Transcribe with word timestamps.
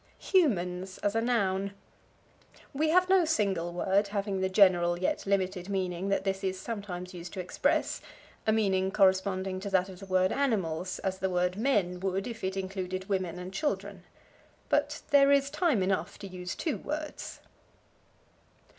Humans 0.17 0.97
as 1.03 1.13
a 1.13 1.21
Noun. 1.21 1.75
We 2.73 2.89
have 2.89 3.07
no 3.07 3.23
single 3.23 3.71
word 3.71 4.07
having 4.07 4.41
the 4.41 4.49
general 4.49 4.97
yet 4.97 5.27
limited 5.27 5.69
meaning 5.69 6.09
that 6.09 6.23
this 6.23 6.43
is 6.43 6.59
sometimes 6.59 7.13
used 7.13 7.33
to 7.33 7.39
express 7.39 8.01
a 8.47 8.51
meaning 8.51 8.89
corresponding 8.89 9.59
to 9.59 9.69
that 9.69 9.89
of 9.89 9.99
the 9.99 10.07
word 10.07 10.31
animals, 10.31 10.97
as 11.03 11.19
the 11.19 11.29
word 11.29 11.55
men 11.55 11.99
would 11.99 12.25
if 12.25 12.43
it 12.43 12.57
included 12.57 13.09
women 13.09 13.37
and 13.37 13.53
children. 13.53 14.03
But 14.69 15.03
there 15.11 15.31
is 15.31 15.51
time 15.51 15.83
enough 15.83 16.17
to 16.17 16.27
use 16.27 16.55
two 16.55 16.79
words. 16.79 17.39